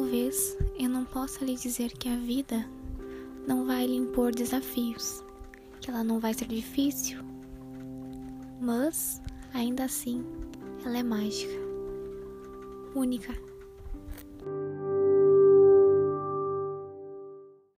[0.00, 2.66] talvez eu não possa lhe dizer que a vida
[3.46, 5.22] não vai lhe impor desafios,
[5.78, 7.22] que ela não vai ser difícil,
[8.58, 9.20] mas
[9.52, 10.24] ainda assim
[10.86, 11.52] ela é mágica,
[12.94, 13.34] única.